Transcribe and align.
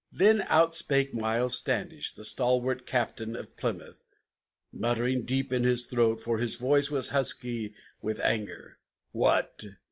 Then 0.11 0.41
out 0.47 0.73
spake 0.73 1.13
Miles 1.13 1.55
Standish, 1.55 2.13
the 2.13 2.25
stalwart 2.25 2.87
Captain 2.87 3.35
of 3.35 3.55
Plymouth, 3.55 4.03
Muttering 4.73 5.25
deep 5.25 5.53
in 5.53 5.63
his 5.63 5.85
throat, 5.85 6.19
for 6.19 6.39
his 6.39 6.55
voice 6.55 6.89
was 6.89 7.09
husky 7.09 7.75
with 8.01 8.19
anger, 8.21 8.79
"What! 9.11 9.63